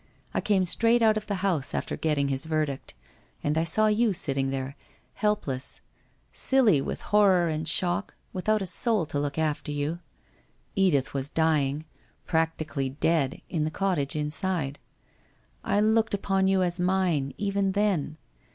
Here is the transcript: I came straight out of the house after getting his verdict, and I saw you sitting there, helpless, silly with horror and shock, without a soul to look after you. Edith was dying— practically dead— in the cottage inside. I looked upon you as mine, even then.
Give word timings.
I 0.33 0.41
came 0.41 0.65
straight 0.65 1.03
out 1.03 1.15
of 1.15 1.27
the 1.27 1.35
house 1.45 1.75
after 1.75 1.95
getting 1.95 2.29
his 2.29 2.45
verdict, 2.47 2.95
and 3.43 3.55
I 3.55 3.63
saw 3.63 3.85
you 3.85 4.13
sitting 4.13 4.49
there, 4.49 4.75
helpless, 5.13 5.79
silly 6.31 6.81
with 6.81 7.01
horror 7.13 7.47
and 7.49 7.67
shock, 7.67 8.15
without 8.33 8.63
a 8.63 8.65
soul 8.65 9.05
to 9.05 9.19
look 9.19 9.37
after 9.37 9.71
you. 9.71 9.99
Edith 10.75 11.13
was 11.13 11.29
dying— 11.29 11.85
practically 12.25 12.89
dead— 12.89 13.43
in 13.51 13.63
the 13.63 13.69
cottage 13.69 14.15
inside. 14.15 14.79
I 15.63 15.79
looked 15.79 16.15
upon 16.15 16.47
you 16.47 16.63
as 16.63 16.79
mine, 16.79 17.35
even 17.37 17.73
then. 17.73 18.17